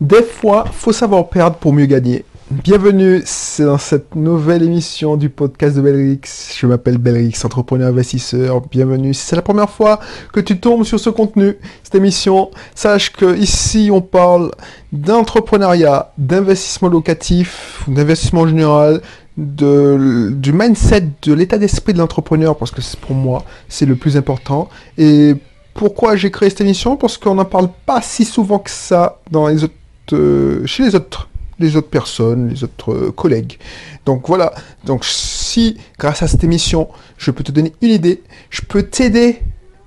[0.00, 2.24] Des fois, faut savoir perdre pour mieux gagner.
[2.52, 3.24] Bienvenue
[3.58, 6.20] dans cette nouvelle émission du podcast de Belrix.
[6.56, 8.60] Je m'appelle Belrix, entrepreneur investisseur.
[8.60, 9.12] Bienvenue.
[9.12, 9.98] Si c'est la première fois
[10.32, 14.52] que tu tombes sur ce contenu, cette émission, sache que ici on parle
[14.92, 19.02] d'entrepreneuriat, d'investissement locatif, d'investissement général,
[19.36, 24.68] du mindset, de l'état d'esprit de l'entrepreneur, parce que pour moi, c'est le plus important.
[24.96, 25.34] Et
[25.74, 26.96] pourquoi j'ai créé cette émission?
[26.96, 29.74] Parce qu'on n'en parle pas si souvent que ça dans les autres,
[30.12, 31.28] euh, chez les autres
[31.60, 33.58] les autres personnes, les autres euh, collègues.
[34.06, 34.52] Donc voilà,
[34.84, 39.40] donc si grâce à cette émission, je peux te donner une idée, je peux t'aider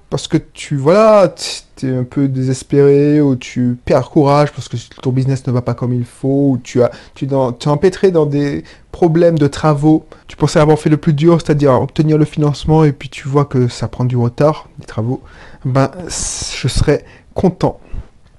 [0.09, 1.33] parce que tu voilà,
[1.77, 5.61] tu es un peu désespéré ou tu perds courage parce que ton business ne va
[5.61, 10.05] pas comme il faut ou tu as tu, dans, empêtré dans des problèmes de travaux.
[10.27, 13.45] Tu pensais avoir fait le plus dur, c'est-à-dire obtenir le financement et puis tu vois
[13.45, 15.21] que ça prend du retard, les travaux.
[15.63, 17.79] Ben je serais content.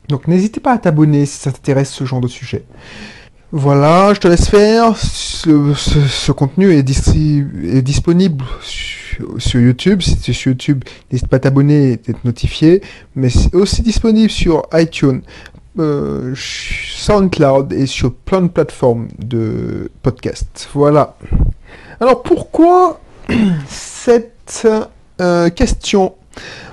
[0.08, 2.64] Donc n'hésitez pas à t'abonner si ça t'intéresse ce genre de sujet.
[3.54, 4.96] Voilà, je te laisse faire.
[4.96, 10.00] Ce, contenu est, disponible sur, YouTube.
[10.00, 12.80] Si es sur YouTube, n'hésite pas à t'abonner et d'être notifié.
[13.14, 15.20] Mais c'est aussi disponible sur iTunes,
[15.78, 20.68] euh, SoundCloud et sur plein de plateformes de podcast.
[20.72, 21.18] Voilà.
[22.00, 23.00] Alors pourquoi
[23.68, 24.66] cette
[25.20, 26.14] euh, question?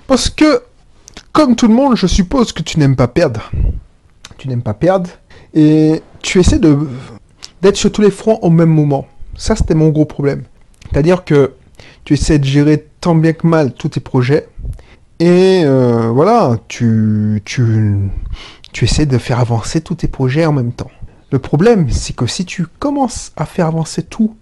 [0.08, 0.64] Parce que,
[1.34, 3.52] comme tout le monde, je suppose que tu n'aimes pas perdre.
[4.38, 5.10] Tu n'aimes pas perdre.
[5.54, 6.78] Et tu essaies de
[7.62, 9.08] d'être sur tous les fronts au même moment.
[9.36, 10.44] Ça, c'était mon gros problème.
[10.90, 11.54] C'est-à-dire que
[12.06, 14.48] tu essaies de gérer tant bien que mal tous tes projets.
[15.20, 18.10] Et euh, voilà, tu, tu,
[18.72, 20.92] tu essaies de faire avancer tous tes projets en même temps.
[21.32, 24.36] Le problème, c'est que si tu commences à faire avancer tout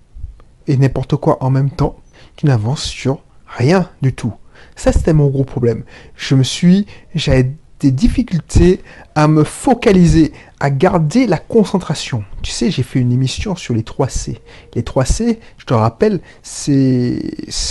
[0.67, 1.97] et n'importe quoi en même temps,
[2.35, 4.33] tu n'avances sur rien du tout.
[4.77, 5.83] Ça, c'était mon gros problème.
[6.15, 8.81] Je me suis, j'avais des difficultés
[9.15, 12.23] à me focaliser, à garder la concentration.
[12.41, 14.39] Tu sais, j'ai fait une émission sur les 3 C.
[14.73, 17.19] Les 3 C, je te rappelle, c'est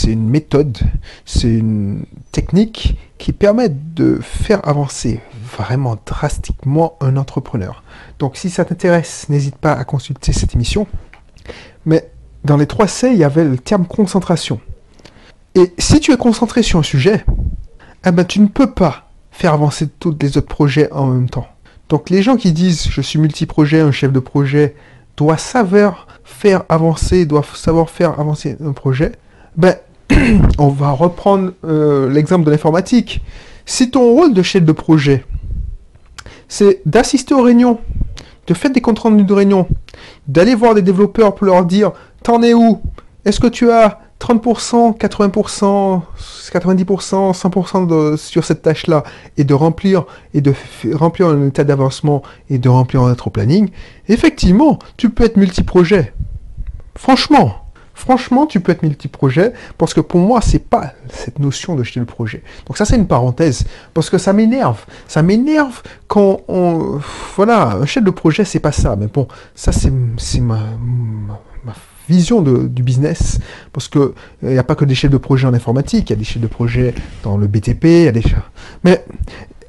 [0.04, 0.78] une méthode,
[1.25, 5.20] c'est une technique qui permet de faire avancer
[5.56, 7.82] vraiment drastiquement un entrepreneur.
[8.19, 10.86] Donc si ça t'intéresse, n'hésite pas à consulter cette émission.
[11.84, 12.10] Mais
[12.44, 14.60] dans les 3 C, il y avait le terme concentration.
[15.56, 17.25] Et si tu es concentré sur un sujet,
[18.06, 21.47] eh ben, tu ne peux pas faire avancer tous les autres projets en même temps.
[21.89, 24.77] Donc les gens qui disent je suis multi-projet, un chef de projet,
[25.17, 29.12] doit savoir faire avancer, doit savoir faire avancer un projet,
[29.56, 29.77] ben
[30.59, 33.23] on va reprendre euh, l'exemple de l'informatique.
[33.65, 35.25] Si ton rôle de chef de projet,
[36.49, 37.81] c'est d'assister aux réunions,
[38.47, 39.67] de faire des comptes rendus de réunion,
[40.28, 41.93] d'aller voir des développeurs pour leur dire
[42.23, 42.83] T'en es où?
[43.25, 46.00] Est-ce que tu as 30%, 80%,
[46.53, 49.04] 90%, 100% de, sur cette tâche-là
[49.37, 50.54] et de remplir et de
[50.93, 53.69] remplir un état d'avancement et de remplir notre planning,
[54.09, 56.15] effectivement, tu peux être multi-projet.
[56.97, 61.82] Franchement, franchement, tu peux être multi-projet parce que pour moi, c'est pas cette notion de
[61.82, 62.43] jeter le projet.
[62.66, 64.84] Donc ça, c'est une parenthèse parce que ça m'énerve.
[65.09, 67.00] Ça m'énerve quand on,
[67.37, 68.97] voilà, un chef de projet, c'est pas ça.
[68.97, 70.60] Mais bon, ça, c'est ma,
[72.09, 73.39] vision du business,
[73.72, 76.17] parce que il n'y a pas que des chefs de projet en informatique, il y
[76.17, 78.22] a des chefs de projet dans le BTP, il y a des...
[78.84, 79.05] Mais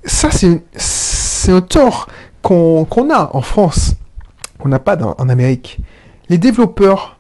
[0.04, 2.08] ça, c'est un tort
[2.42, 3.96] qu'on a en France,
[4.60, 5.80] qu'on n'a pas en Amérique.
[6.30, 7.20] Les développeurs,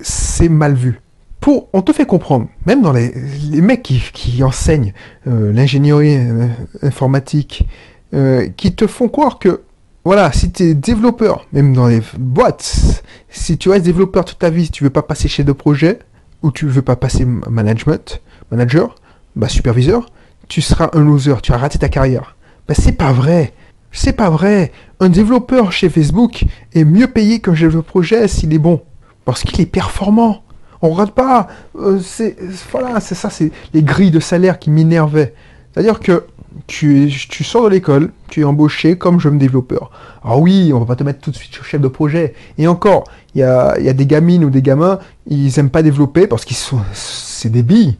[0.00, 1.00] c'est mal vu.
[1.40, 3.12] Pour, on te fait comprendre, même dans les,
[3.50, 4.92] les mecs qui, qui enseignent
[5.28, 6.48] euh, l'ingénierie euh,
[6.82, 7.68] informatique,
[8.14, 9.62] euh, qui te font croire que
[10.06, 14.50] voilà, si tu es développeur, même dans les boîtes, si tu restes développeur toute ta
[14.50, 15.98] vie, si tu veux pas passer chez de projet,
[16.44, 18.22] ou tu veux pas passer management,
[18.52, 18.94] manager,
[19.34, 20.06] bah superviseur,
[20.46, 22.36] tu seras un loser, tu as raté ta carrière.
[22.68, 23.52] Bah c'est pas vrai.
[23.90, 24.70] C'est pas vrai.
[25.00, 28.82] Un développeur chez Facebook est mieux payé qu'un chef de projet s'il est bon.
[29.24, 30.44] Parce qu'il est performant.
[30.82, 31.48] On regarde pas.
[31.80, 32.36] Euh, c'est
[32.70, 35.34] voilà, c'est ça, c'est les grilles de salaire qui m'énervaient.
[35.76, 36.24] C'est-à-dire que
[36.66, 37.10] tu,
[37.44, 39.90] sors de l'école, tu es embauché comme jeune développeur.
[40.24, 42.32] Alors oui, on va pas te mettre tout de suite chef de projet.
[42.56, 45.82] Et encore, il y a, y a, des gamines ou des gamins, ils aiment pas
[45.82, 47.98] développer parce qu'ils sont, c'est des billes.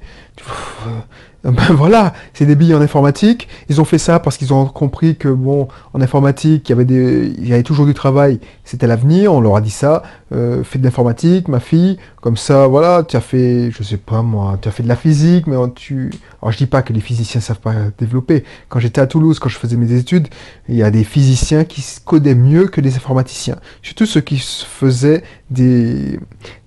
[1.52, 3.48] Ben voilà, c'est des billes en informatique.
[3.68, 6.84] Ils ont fait ça parce qu'ils ont compris que bon, en informatique, il y avait
[6.84, 8.40] des, il y avait toujours du travail.
[8.64, 9.32] C'était l'avenir.
[9.32, 10.02] On leur a dit ça.
[10.32, 11.98] Euh, fais de l'informatique, ma fille.
[12.20, 14.96] Comme ça, voilà, tu as fait, je sais pas moi, tu as fait de la
[14.96, 16.10] physique, mais tu,
[16.42, 18.42] alors je dis pas que les physiciens savent pas développer.
[18.68, 20.26] Quand j'étais à Toulouse, quand je faisais mes études,
[20.68, 23.56] il y a des physiciens qui codaient mieux que des informaticiens.
[23.82, 26.18] Surtout ceux qui faisaient des,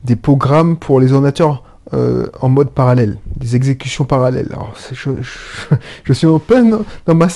[0.05, 1.63] des programmes pour les ordinateurs
[1.93, 4.49] euh, en mode parallèle, des exécutions parallèles.
[4.51, 4.73] Alors,
[6.03, 6.41] je, suis en
[7.07, 7.27] ma,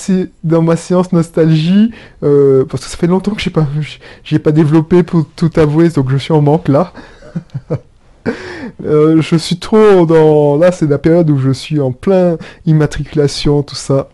[0.44, 1.90] dans ma séance nostalgie,
[2.22, 3.66] euh, parce que ça fait longtemps que je n'ai pas,
[4.24, 6.92] j'ai pas développé pour tout avouer, donc je suis en manque là.
[8.84, 10.56] Euh, je suis trop dans...
[10.56, 14.08] Là, c'est la période où je suis en plein immatriculation, tout ça.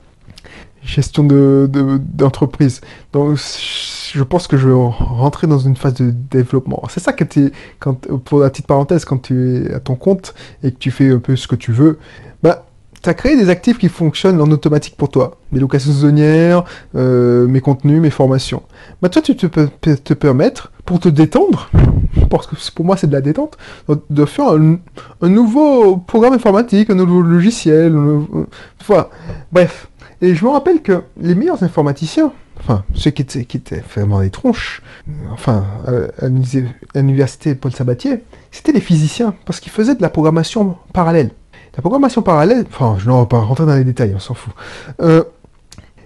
[0.83, 1.69] Gestion de,
[2.15, 2.81] d'entreprise.
[3.13, 6.83] Donc, je pense que je vais rentrer dans une phase de développement.
[6.89, 7.95] C'est ça que tu quand,
[8.25, 11.19] pour la petite parenthèse, quand tu es à ton compte et que tu fais un
[11.19, 11.99] peu ce que tu veux,
[12.43, 12.67] bah,
[13.03, 15.39] tu as créé des actifs qui fonctionnent en automatique pour toi.
[15.53, 18.63] Mes locations saisonnières, euh, mes contenus, mes formations.
[19.01, 21.71] Bah, toi, tu peux te permettre, pour te détendre,
[22.31, 23.57] parce que pour moi c'est de la détente,
[23.89, 27.97] de faire un, nouveau programme informatique, un nouveau logiciel,
[28.87, 29.09] voilà.
[29.53, 29.89] Bref.
[30.23, 34.83] Et je me rappelle que les meilleurs informaticiens, enfin, ceux qui étaient, vraiment des tronches,
[35.33, 36.29] enfin, à,
[36.99, 41.31] l'université Paul Sabatier, c'était les physiciens, parce qu'ils faisaient de la programmation parallèle.
[41.77, 44.53] La programmation parallèle, enfin, je ne vais pas rentrer dans les détails, on s'en fout.
[45.01, 45.25] Euh,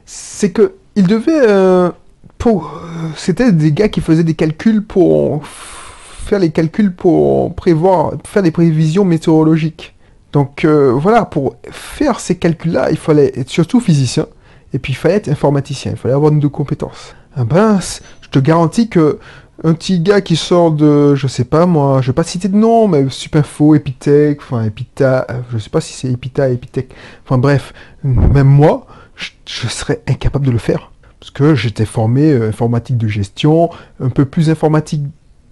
[0.05, 1.91] c'est que ils devaient, euh,
[2.39, 8.13] pour, euh, c'était des gars qui faisaient des calculs pour faire les calculs pour prévoir,
[8.25, 9.94] faire des prévisions météorologiques.
[10.35, 14.27] Donc voilà, pour faire ces calculs-là, il fallait être surtout physicien.
[14.75, 17.15] Et puis il fallait être informaticien, il fallait avoir de compétences.
[17.37, 17.79] Ah ben,
[18.21, 19.19] je te garantis que
[19.63, 22.57] un petit gars qui sort de, je sais pas moi, je vais pas citer de
[22.57, 26.89] nom, mais Supinfo, Epitech, enfin Epita, je sais pas si c'est Epita, Epitech,
[27.25, 27.73] enfin bref,
[28.03, 30.91] même moi, je, serais incapable de le faire.
[31.21, 33.71] Parce que j'étais formé euh, informatique de gestion,
[34.01, 35.05] un peu plus informatique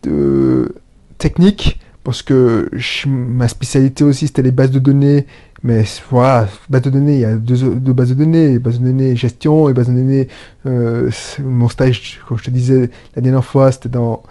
[0.03, 0.75] de
[1.19, 2.69] technique, parce que
[3.07, 5.27] ma spécialité aussi c'était les bases de données
[5.65, 9.15] mais voilà, base de données, il y a deux, bases de données, base de données
[9.15, 10.29] gestion et base de données.
[10.67, 11.09] Euh,
[11.39, 14.25] mon stage, comme je te disais la dernière fois, c'était dans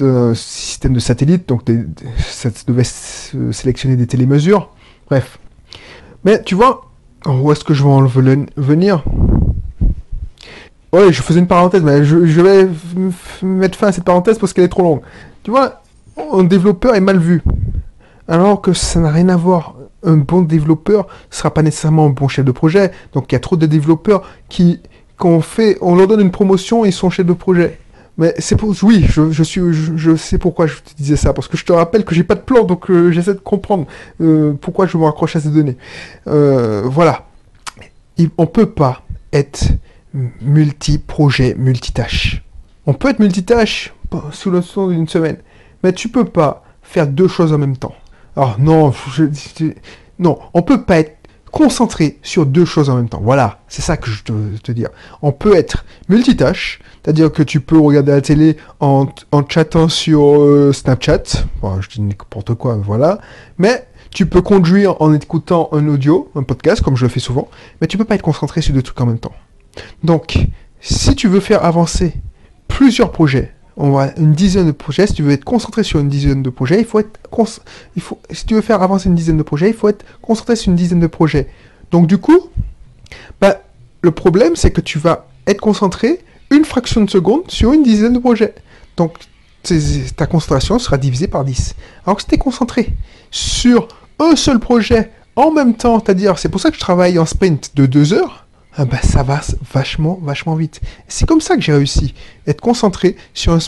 [0.00, 1.62] un système de satellite, donc
[2.18, 4.70] ça devait sélectionner des télémesures.
[5.08, 5.38] Bref.
[6.24, 6.90] Mais tu vois,
[7.24, 8.04] où est-ce que je vais en
[8.56, 9.04] venir?
[10.92, 12.68] Ouais, je faisais une parenthèse, mais je, je vais
[13.42, 15.02] mettre fin à cette parenthèse parce qu'elle est trop longue.
[15.44, 15.82] Tu vois,
[16.32, 17.42] un développeur est mal vu.
[18.26, 19.74] Alors que ça n'a rien à voir
[20.04, 22.92] un bon développeur ne sera pas nécessairement un bon chef de projet.
[23.12, 24.80] Donc il y a trop de développeurs qui,
[25.16, 27.78] qu'on fait, on leur donne une promotion et ils sont chefs de projet.
[28.16, 31.56] Mais c'est pour, oui, je, suis, je, sais pourquoi je te disais ça, parce que
[31.56, 33.86] je te rappelle que j'ai pas de plan, donc euh, j'essaie de comprendre
[34.20, 35.76] euh, pourquoi je me raccroche à ces données.
[36.26, 37.28] Euh, voilà,
[38.16, 39.68] Il, on peut pas être
[40.42, 42.42] multi-projet, multitâche.
[42.86, 43.94] On peut être multitâche
[44.32, 45.36] sous le son d'une semaine,
[45.82, 47.94] mais tu peux pas faire deux choses en même temps.
[48.36, 49.24] Oh non, je,
[50.18, 51.16] non, on peut pas être
[51.50, 53.20] concentré sur deux choses en même temps.
[53.22, 54.90] Voilà, c'est ça que je veux te dire.
[55.22, 60.40] On peut être multitâche, c'est-à-dire que tu peux regarder la télé en, en chattant sur
[60.40, 61.22] euh, Snapchat.
[61.80, 63.18] je dis n'importe quoi, voilà.
[63.58, 67.48] Mais tu peux conduire en écoutant un audio, un podcast, comme je le fais souvent.
[67.80, 69.34] Mais tu peux pas être concentré sur deux trucs en même temps.
[70.02, 70.38] Donc,
[70.80, 72.14] si tu veux faire avancer
[72.68, 75.06] plusieurs projets on va une dizaine de projets.
[75.06, 77.18] Si tu veux être concentré sur une dizaine de projets, il faut être
[77.96, 80.56] il faut si tu veux faire avancer une dizaine de projets, il faut être concentré
[80.56, 81.48] sur une dizaine de projets.
[81.90, 82.50] Donc du coup,
[83.40, 83.62] bah,
[84.02, 86.20] le problème c'est que tu vas être concentré
[86.50, 88.54] une fraction de seconde sur une dizaine de projets.
[88.96, 89.14] Donc
[90.16, 91.74] ta concentration sera divisée par 10.
[92.04, 92.94] Alors que si tu es concentré
[93.30, 93.88] sur
[94.18, 97.76] un seul projet en même temps, c'est-à-dire, c'est pour ça que je travaille en sprint
[97.76, 98.47] de 2 heures,
[98.80, 99.40] ah bah, ça va
[99.74, 100.80] vachement, vachement vite.
[101.08, 102.14] C'est comme ça que j'ai réussi,
[102.46, 103.58] être concentré sur un,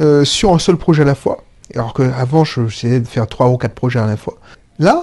[0.00, 1.42] euh, seul projet à la fois.
[1.74, 4.38] Alors qu'avant, j'essayais de faire trois ou quatre projets à la fois.
[4.78, 5.02] Là,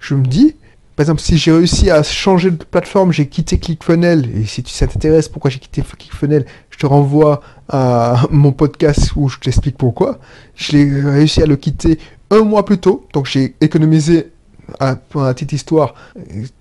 [0.00, 0.56] je me dis,
[0.96, 4.88] par exemple, si j'ai réussi à changer de plateforme, j'ai quitté ClickFunnels, et si ça
[4.88, 10.18] t'intéresse pourquoi j'ai quitté ClickFunnels, je te renvoie à mon podcast où je t'explique pourquoi.
[10.56, 12.00] Je l'ai réussi à le quitter
[12.32, 14.32] un mois plus tôt, donc j'ai économisé
[15.08, 15.94] pour la petite histoire,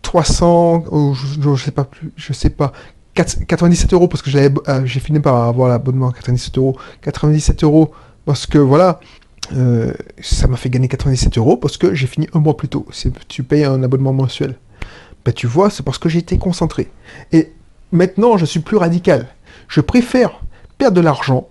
[0.01, 2.73] 300, je, sais pas plus, je sais pas,
[3.15, 6.77] 97 euros parce que euh, j'ai fini par avoir l'abonnement à 97 euros.
[7.01, 7.91] 97 euros
[8.25, 8.99] parce que voilà,
[9.53, 12.85] euh, ça m'a fait gagner 97 euros parce que j'ai fini un mois plus tôt.
[13.27, 14.55] Tu payes un abonnement mensuel.
[15.25, 16.89] Ben, tu vois, c'est parce que j'ai été concentré.
[17.31, 17.51] Et
[17.91, 19.27] maintenant, je suis plus radical.
[19.67, 20.41] Je préfère
[20.77, 21.47] perdre de l'argent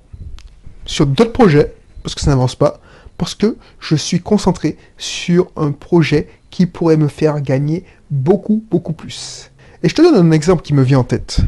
[0.85, 2.81] sur d'autres projets parce que ça n'avance pas,
[3.17, 8.93] parce que je suis concentré sur un projet qui pourrait me faire gagner beaucoup, beaucoup
[8.93, 9.51] plus.
[9.83, 11.41] Et je te donne un exemple qui me vient en tête.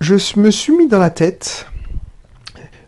[0.00, 1.66] Je me suis mis dans la tête,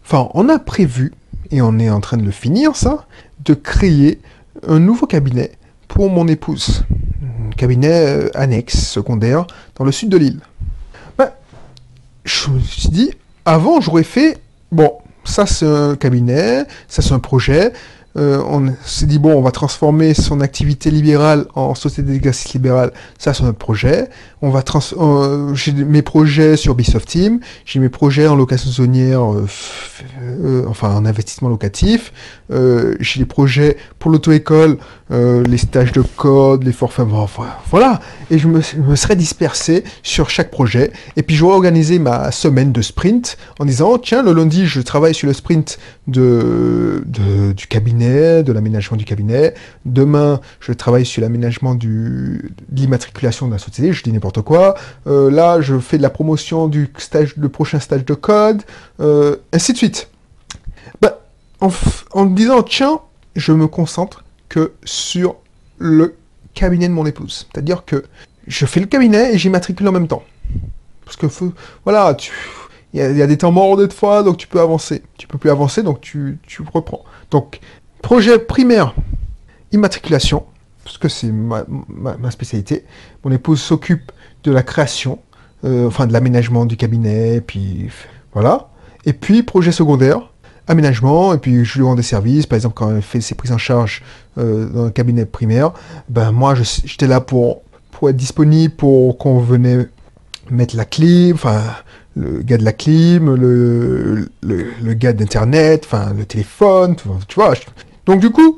[0.04, 1.12] enfin on a prévu,
[1.52, 3.06] et on est en train de le finir ça,
[3.44, 4.18] de créer
[4.66, 5.52] un nouveau cabinet
[5.86, 6.84] pour mon épouse.
[7.22, 9.46] Un cabinet euh, annexe, secondaire,
[9.76, 10.40] dans le sud de l'île.
[11.16, 11.30] Ben,
[12.24, 13.12] je me suis dit,
[13.44, 14.38] avant j'aurais fait,
[14.72, 17.72] bon, ça c'est un cabinet, ça c'est un projet,
[18.16, 22.92] euh, on s'est dit, bon, on va transformer son activité libérale en société d'exercice libéral.
[23.18, 24.08] Ça, c'est notre projet.
[24.40, 27.40] On va trans euh, j'ai mes projets sur Bisoft Team.
[27.64, 32.12] J'ai mes projets en location saisonnière, euh, enfin, en investissement locatif.
[32.50, 34.78] J'ai des projets pour l'auto-école,
[35.10, 37.06] les stages de code, les forfaits,
[37.70, 38.00] voilà.
[38.30, 38.60] Et je me,
[38.96, 40.92] serais dispersé sur chaque projet.
[41.16, 45.14] Et puis, j'aurais organisé ma semaine de sprint en disant, tiens, le lundi, je travaille
[45.14, 49.54] sur le sprint de, de du cabinet de l'aménagement du cabinet.
[49.84, 52.40] Demain, je travaille sur l'aménagement de
[52.72, 54.74] l'immatriculation de la société, je dis n'importe quoi.
[55.06, 58.62] Euh, là, je fais de la promotion du stage, le prochain stage de code,
[59.00, 60.08] euh, ainsi de suite.
[62.12, 63.00] En, disant, tiens,
[63.36, 65.36] je me concentre que sur
[65.78, 66.16] le
[66.54, 67.46] cabinet de mon épouse.
[67.50, 68.04] C'est-à-dire que
[68.46, 70.22] je fais le cabinet et j'immatricule en même temps.
[71.04, 71.26] Parce que,
[71.84, 72.16] voilà,
[72.92, 75.02] il y, a des temps morts des fois, donc tu peux avancer.
[75.18, 77.04] Tu peux plus avancer, donc tu, tu reprends.
[77.30, 77.60] Donc,
[78.04, 78.94] Projet primaire,
[79.72, 80.44] immatriculation,
[80.84, 82.84] parce que c'est ma, spécialité.
[83.24, 85.20] Mon épouse s'occupe de la création,
[85.64, 87.88] euh, enfin de l'aménagement du cabinet, puis
[88.34, 88.68] voilà.
[89.06, 90.33] Et puis projet secondaire,
[90.68, 93.52] aménagement, et puis je lui rends des services, par exemple quand elle fait ses prises
[93.52, 94.02] en charge
[94.38, 95.72] euh, dans le cabinet primaire,
[96.08, 99.88] ben moi j'étais là pour, pour être disponible, pour qu'on venait
[100.50, 101.60] mettre la clim, enfin
[102.16, 107.54] le gars de la clim, le, le, gars d'internet, enfin le téléphone, tu vois,
[108.06, 108.56] donc du coup,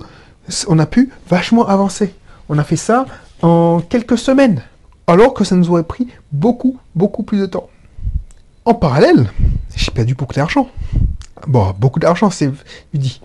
[0.68, 2.14] on a pu vachement avancer.
[2.48, 3.06] On a fait ça
[3.42, 4.62] en quelques semaines,
[5.06, 7.68] alors que ça nous aurait pris beaucoup, beaucoup plus de temps.
[8.64, 9.30] En parallèle,
[9.76, 10.68] j'ai perdu beaucoup d'argent.
[11.46, 12.50] Bon, beaucoup d'argent, c'est
[12.94, 13.20] dit.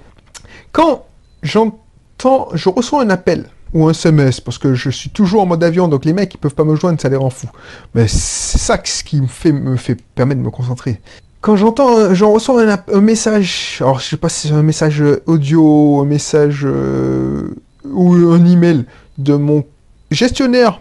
[0.72, 1.06] Quand
[1.44, 5.64] j'entends, je reçois un appel ou un SMS, parce que je suis toujours en mode
[5.64, 7.50] avion, donc les mecs, ils peuvent pas me joindre, ça les rend fous.
[7.96, 11.00] Mais c'est ça qui me fait, me fait permet de me concentrer
[11.42, 12.64] quand j'entends, j'en reçois
[12.94, 18.14] un, message, alors je sais pas si c'est un message audio, un message euh, ou
[18.14, 18.86] un email
[19.18, 19.66] de mon
[20.12, 20.80] gestionnaire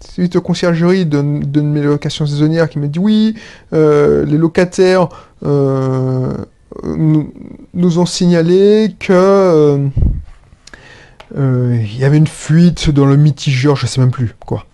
[0.00, 3.34] suite de conciergerie de, mes locations saisonnières qui me dit oui,
[3.72, 5.08] euh, les locataires
[5.44, 6.32] euh,
[6.84, 9.88] nous, ont signalé que
[11.36, 14.66] il y avait une fuite dans le mitigeur, je sais même plus quoi.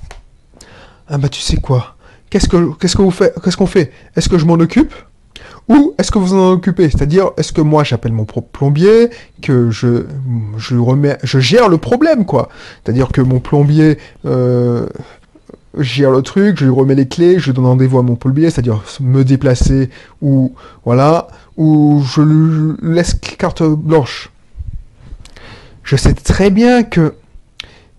[1.08, 1.96] Ah bah tu sais quoi
[2.30, 2.48] Qu'est-ce
[2.96, 3.10] qu'on
[3.66, 3.92] fait?
[4.16, 4.92] Est-ce que je m'en occupe?
[5.68, 6.90] Ou est-ce que vous en occupez?
[6.90, 9.10] C'est-à-dire, est-ce que moi j'appelle mon plombier,
[9.42, 10.06] que je,
[10.58, 12.48] je, remets, je gère le problème, quoi?
[12.82, 14.86] C'est-à-dire que mon plombier euh,
[15.78, 18.82] gère le truc, je lui remets les clés, je donne rendez-vous à mon plombier, c'est-à-dire
[19.00, 24.30] me déplacer, ou voilà, ou je lui laisse carte blanche.
[25.82, 27.14] Je sais très bien que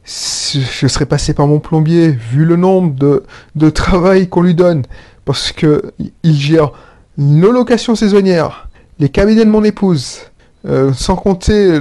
[0.06, 3.24] je serais passé par mon plombier, vu le nombre de,
[3.56, 4.84] de travail qu'on lui donne,
[5.25, 6.72] parce que il gère
[7.17, 8.67] nos locations saisonnières,
[9.00, 10.19] les cabinets de mon épouse,
[10.67, 11.79] euh, sans compter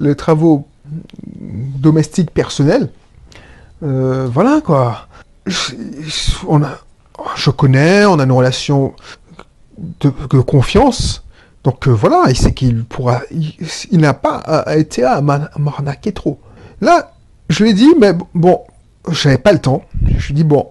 [0.00, 0.66] les travaux
[1.78, 2.90] domestiques personnels.
[3.82, 5.08] Euh, voilà quoi.
[5.46, 5.72] Je,
[6.48, 6.78] on a,
[7.36, 8.94] je connais, on a une relation
[10.00, 10.08] de,
[10.40, 11.22] confiance.
[11.62, 16.40] Donc euh, voilà, il sait qu'il pourra, il, n'a pas été à m'arnaquer trop.
[16.80, 17.12] Là,
[17.48, 18.62] je lui ai dit, mais bon,
[19.10, 19.84] j'avais pas le temps.
[20.18, 20.68] Je lui ai dit, bon,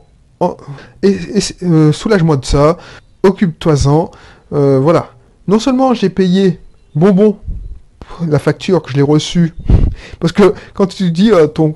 [1.92, 2.78] soulage-moi de ça,
[3.24, 4.12] occupe-toi-en.
[4.54, 5.12] Euh, voilà.
[5.48, 6.60] Non seulement j'ai payé
[6.96, 7.38] bonbon
[8.28, 9.54] la facture que je l'ai reçue,
[10.20, 11.74] parce que quand tu dis euh, ton,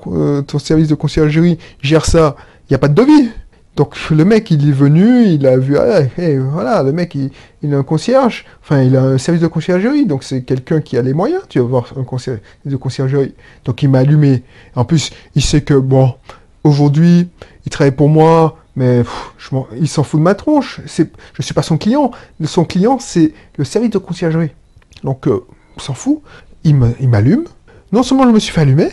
[0.58, 3.30] service de conciergerie gère ça, il n'y a pas de devis.
[3.76, 6.00] Donc le mec, il est venu, il a vu, ah,
[6.50, 7.30] voilà, le mec, il,
[7.62, 10.96] il, a un concierge, enfin, il a un service de conciergerie, donc c'est quelqu'un qui
[10.96, 13.34] a les moyens, tu vas voir un concierge de conciergerie.
[13.64, 14.42] Donc il m'a allumé.
[14.74, 16.14] En plus, il sait que, bon,
[16.64, 17.28] aujourd'hui,
[17.66, 19.02] il travaille pour moi, mais
[19.76, 20.80] il s'en fout de ma tronche.
[20.86, 22.12] Je suis pas son client.
[22.44, 24.52] Son client, c'est le service de conciergerie.
[25.02, 25.44] Donc, euh,
[25.78, 26.20] s'en fout.
[26.64, 27.44] Il m'allume.
[27.90, 28.90] Non seulement je me suis fait allumer,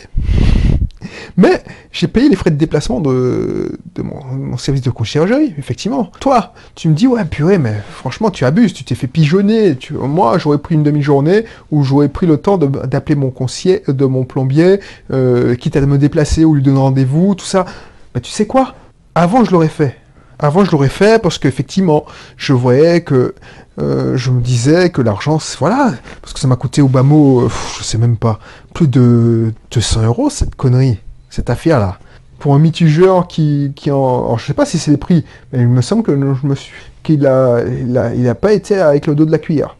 [1.36, 1.62] mais
[1.92, 6.10] j'ai payé les frais de déplacement de, mon, service de conciergerie, effectivement.
[6.18, 9.76] Toi, tu me dis, ouais, purée, mais franchement, tu abuses, tu t'es fait pigeonner.
[9.90, 14.24] moi, j'aurais pris une demi-journée où j'aurais pris le temps d'appeler mon concierge, de mon
[14.24, 14.80] plombier,
[15.12, 17.66] euh, quitte à me déplacer ou lui donner rendez-vous, tout ça.
[18.14, 18.74] Mais tu sais quoi?
[19.18, 19.96] Avant, je l'aurais fait.
[20.38, 22.04] Avant, je l'aurais fait parce qu'effectivement,
[22.36, 23.34] je voyais que
[23.80, 27.40] euh, je me disais que l'argent, voilà, parce que ça m'a coûté au bas mot,
[27.40, 28.38] euh, je sais même pas,
[28.74, 30.98] plus de 200 euros cette connerie,
[31.30, 31.98] cette affaire-là.
[32.38, 35.60] Pour un mitigeur qui, qui en, alors, je sais pas si c'est les prix, mais
[35.60, 39.06] il me semble que je me suis, qu'il a, il a, il pas été avec
[39.06, 39.78] le dos de la cuillère.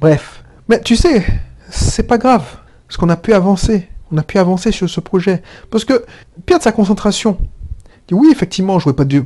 [0.00, 1.24] Bref, mais tu sais,
[1.70, 2.56] c'est pas grave,
[2.88, 6.04] parce qu'on a pu avancer, on a pu avancer sur ce projet, parce que
[6.44, 7.38] perdre sa concentration,
[8.10, 9.24] oui, effectivement, j'aurais pas dû,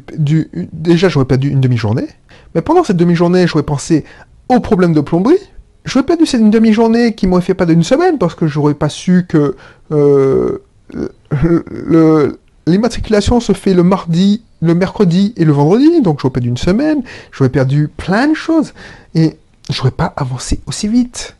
[0.72, 2.06] déjà, j'aurais dû une demi-journée.
[2.54, 4.04] Mais pendant cette demi-journée, j'aurais pensé
[4.48, 5.38] aux problèmes de plomberie.
[5.84, 9.26] j'aurais perdu cette demi-journée qui m'aurait fait pas d'une semaine parce que j'aurais pas su
[9.28, 9.56] que
[9.92, 10.58] euh,
[12.66, 17.02] l'immatriculation se fait le mardi, le mercredi et le vendredi, donc j'aurais perdu une semaine,
[17.32, 18.72] j'aurais perdu plein de choses
[19.14, 19.36] et
[19.70, 21.36] j'aurais pas avancé aussi vite.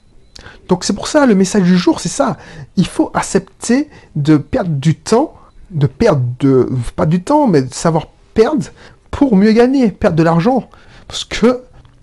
[0.68, 2.36] Donc c'est pour ça le message du jour, c'est ça.
[2.76, 5.34] Il faut accepter de perdre du temps,
[5.70, 8.64] de perdre de pas du temps, mais de savoir perdre
[9.11, 10.68] pour mieux gagner, perdre de l'argent,
[11.08, 11.62] parce que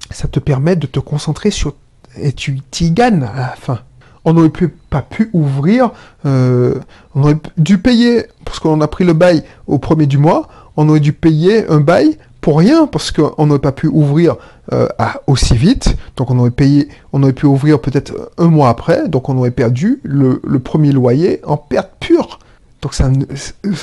[0.10, 1.74] ça te permet de te concentrer sur
[2.17, 3.79] et tu t'y gagnes à la fin.
[4.25, 4.51] On n'aurait
[4.89, 5.91] pas pu ouvrir,
[6.25, 6.75] euh,
[7.13, 10.88] on aurait dû payer, parce qu'on a pris le bail au premier du mois, on
[10.88, 14.38] aurait dû payer un bail pour rien, parce qu'on n'aurait pas pu ouvrir
[14.72, 14.88] euh,
[15.27, 19.27] aussi vite, donc on aurait payé, on aurait pu ouvrir peut-être un mois après, donc
[19.27, 22.39] on aurait perdu le, premier loyer en perte pure.
[22.83, 23.09] Donc ça,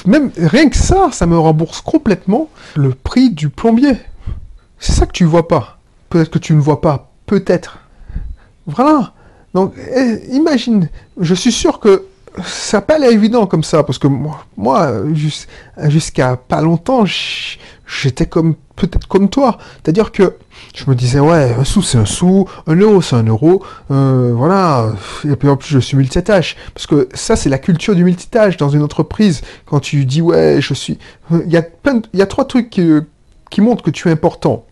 [0.04, 3.96] même rien que ça, ça me rembourse complètement le prix du plombier.
[4.78, 5.78] C'est ça que tu vois pas.
[6.10, 7.78] Peut-être que tu ne vois pas, peut-être.
[8.66, 9.14] Voilà.
[9.54, 12.04] Donc, eh, imagine, je suis sûr que
[12.44, 14.92] ça n'a pas l'air évident comme ça, parce que moi, moi
[15.88, 19.58] jusqu'à pas longtemps, j'étais comme peut-être comme toi.
[19.82, 20.36] C'est-à-dire que
[20.74, 24.32] je me disais, ouais, un sou c'est un sou, un euro c'est un euro, euh,
[24.34, 24.92] voilà.
[25.24, 26.56] Et puis en plus, je suis multitâche.
[26.74, 29.42] Parce que ça, c'est la culture du multitâche dans une entreprise.
[29.66, 30.98] Quand tu dis, ouais, je suis.
[31.30, 32.88] Il y a, plein il y a trois trucs qui,
[33.50, 34.64] qui montrent que tu es important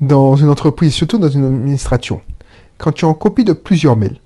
[0.00, 2.20] dans une entreprise, surtout dans une administration
[2.78, 4.18] quand tu es en copie de plusieurs mails.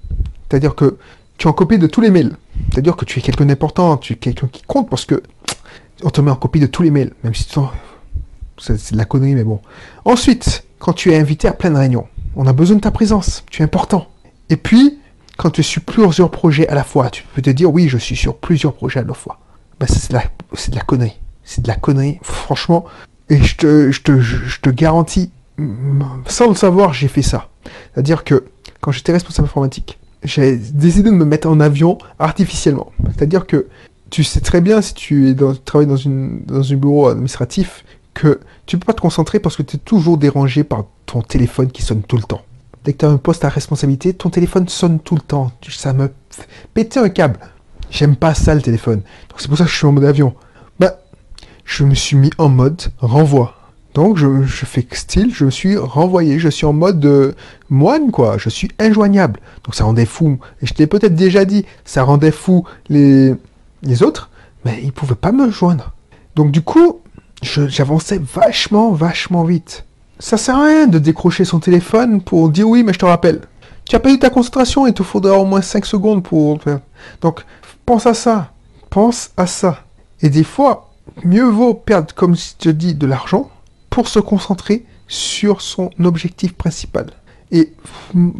[0.48, 0.98] C'est-à-dire que
[1.38, 2.36] tu es en copie de tous les mails.
[2.70, 5.22] C'est-à-dire que tu es quelqu'un d'important, tu es quelqu'un qui compte parce que
[6.04, 7.46] on te met en copie de tous les mails, même si
[8.58, 9.60] c'est de la connerie, mais bon.
[10.04, 13.44] Ensuite, quand tu es invité à plein de réunions, on a besoin de ta présence,
[13.50, 14.08] tu es important.
[14.50, 14.98] Et puis,
[15.36, 17.98] quand tu es sur plusieurs projets à la fois, tu peux te dire oui, je
[17.98, 19.38] suis sur plusieurs projets à la fois.
[19.80, 20.14] Ben, c'est de,
[20.76, 21.18] la, connerie.
[21.44, 22.84] C'est de la connerie, franchement.
[23.28, 25.30] Et je te, je te, je te garantis,
[26.26, 27.48] sans le savoir, j'ai fait ça.
[27.92, 28.44] C'est-à-dire que
[28.80, 32.92] quand j'étais responsable informatique, j'ai décidé de me mettre en avion artificiellement.
[33.14, 33.66] C'est-à-dire que
[34.10, 38.78] tu sais très bien si tu, travailles dans, une, dans un bureau administratif que tu
[38.78, 42.02] peux pas te concentrer parce que tu es toujours dérangé par ton téléphone qui sonne
[42.02, 42.42] tout le temps.
[42.84, 45.52] Dès que tu as un poste à responsabilité, ton téléphone sonne tout le temps.
[45.68, 46.10] Ça me
[46.74, 47.38] pétait un câble.
[47.90, 49.02] J'aime pas ça le téléphone.
[49.28, 50.34] Donc c'est pour ça que je suis en mode avion.
[50.78, 51.00] Bah,
[51.64, 53.54] je me suis mis en mode renvoi.
[53.94, 57.32] Donc je, fais style, je me suis renvoyé, je suis en mode euh,
[57.68, 59.40] moine quoi, je suis injoignable.
[59.64, 63.36] Donc ça rendait fou, et je t'ai peut-être déjà dit, ça rendait fou les,
[64.02, 64.30] autres,
[64.64, 65.92] mais ils pouvaient pas me joindre.
[66.36, 67.00] Donc du coup,
[67.42, 69.84] j'avançais vachement, vachement vite.
[70.18, 73.42] Ça sert à rien de décrocher son téléphone pour dire oui, mais je te rappelle.
[73.84, 76.60] Tu as perdu ta concentration, il te faudra au moins 5 secondes pour.
[77.20, 77.44] Donc
[77.84, 78.52] pense à ça,
[78.88, 79.80] pense à ça.
[80.22, 80.92] Et des fois,
[81.24, 83.50] mieux vaut perdre, comme je te dis, de l'argent
[83.92, 87.08] pour se concentrer sur son objectif principal.
[87.52, 87.74] Et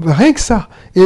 [0.03, 1.03] rien que ça, et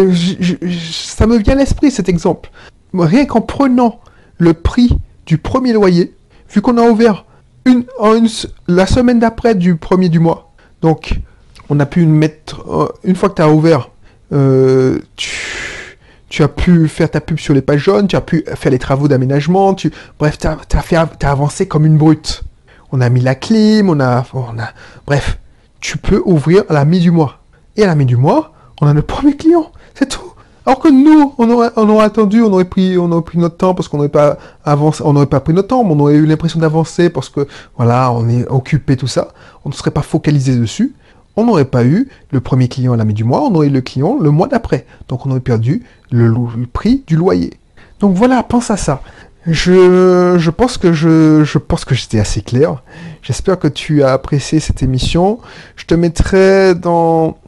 [0.80, 2.50] ça me vient à l'esprit cet exemple.
[2.94, 3.98] Rien qu'en prenant
[4.38, 6.14] le prix du premier loyer,
[6.48, 7.24] vu qu'on a ouvert
[7.64, 7.84] une,
[8.68, 11.18] la semaine d'après du premier du mois, donc
[11.68, 13.90] on a pu mettre, euh, une fois que tu as ouvert,
[14.32, 18.70] euh, tu, as pu faire ta pub sur les pages jaunes, tu as pu faire
[18.70, 22.44] les travaux d'aménagement, tu, bref, tu as, as avancé comme une brute
[22.96, 24.54] on a mis la clim, on a, on
[25.06, 25.38] bref,
[25.80, 27.40] tu peux ouvrir à la mi du mois.
[27.76, 30.32] Et à la mi du mois, on a le premier client, c'est tout.
[30.64, 33.58] Alors que nous, on aurait, on aurait attendu, on aurait pris, on aurait pris notre
[33.58, 36.26] temps parce qu'on n'aurait pas avancé, on n'aurait pas pris notre temps, on aurait eu
[36.26, 39.28] l'impression d'avancer parce que, voilà, on est occupé, tout ça.
[39.64, 40.94] On ne serait pas focalisé dessus.
[41.36, 43.70] On n'aurait pas eu le premier client à la mi du mois, on aurait eu
[43.70, 44.86] le client le mois d'après.
[45.08, 46.34] Donc on aurait perdu le
[46.72, 47.52] prix du loyer.
[48.00, 49.02] Donc voilà, pense à ça.
[49.46, 52.82] Je, je pense que je, je pense que j'étais assez clair.
[53.22, 55.38] J'espère que tu as apprécié cette émission.
[55.76, 57.38] Je te mettrai dans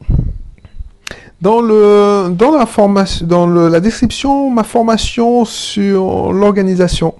[1.41, 7.15] dans le dans la formation dans la description ma formation sur l'organisation.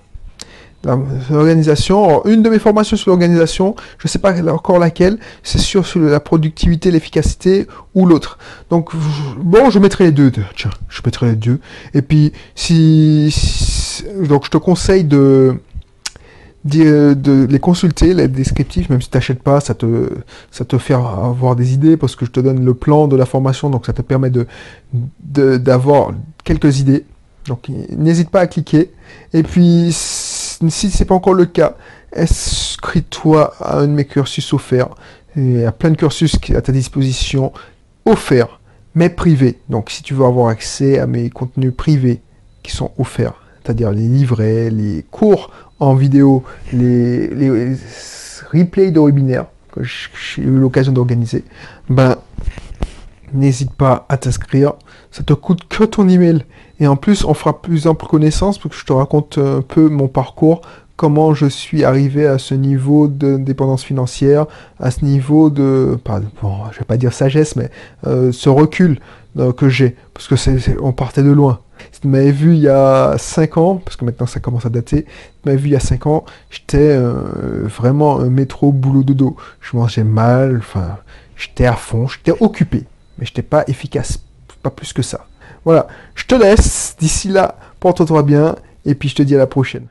[1.29, 5.85] L'organisation, une de mes formations sur l'organisation, je ne sais pas encore laquelle, c'est sur,
[5.85, 8.37] sur la productivité, l'efficacité ou l'autre.
[8.69, 8.91] Donc
[9.37, 10.31] bon, je mettrai les deux.
[10.55, 11.59] Tiens, je mettrai les deux.
[11.93, 13.29] Et puis si
[14.27, 15.59] donc je te conseille de,
[16.65, 20.09] les consulter, les descriptifs, même si tu n'achètes pas, ça te,
[20.51, 23.25] ça te fait avoir des idées parce que je te donne le plan de la
[23.25, 24.47] formation, donc ça te permet de,
[25.57, 27.05] d'avoir quelques idées.
[27.45, 28.91] Donc n'hésite pas à cliquer.
[29.33, 31.75] Et puis si c'est pas encore le cas,
[32.15, 34.89] inscris-toi à un de mes cursus offerts.
[35.35, 37.53] Il y a plein de cursus à ta disposition
[38.05, 38.59] offerts,
[38.95, 39.59] mais privés.
[39.69, 42.21] Donc si tu veux avoir accès à mes contenus privés
[42.63, 47.29] qui sont offerts, c'est-à-dire les livrets, les cours en vidéo, les,
[48.51, 51.43] replays de webinaires que j'ai eu l'occasion d'organiser,
[51.87, 52.15] ben,
[53.31, 54.73] n'hésite pas à t'inscrire.
[55.11, 56.45] Ça te coûte que ton email.
[56.79, 59.87] Et en plus, on fera plus ample connaissance pour que je te raconte un peu
[59.87, 60.61] mon parcours,
[60.95, 64.47] comment je suis arrivé à ce niveau de dépendance financière,
[64.79, 65.99] à ce niveau de,
[66.41, 67.69] bon, je vais pas dire sagesse, mais
[68.07, 68.99] euh, ce recul
[69.37, 71.59] euh, que j'ai, parce que c'est, on partait de loin.
[71.91, 74.69] Si tu m'avais vu il y a 5 ans, parce que maintenant ça commence à
[74.69, 75.09] dater, tu
[75.45, 79.35] m'avais vu il y a 5 ans, j'étais euh, vraiment un métro boulot dodo.
[79.59, 80.97] Je mangeais mal, enfin,
[81.35, 82.85] j'étais à fond, j'étais occupé,
[83.17, 84.19] mais j'étais pas efficace,
[84.63, 85.25] pas plus que ça.
[85.65, 89.47] Voilà, je te laisse, d'ici là, porte-toi bien, et puis je te dis à la
[89.47, 89.87] prochaine.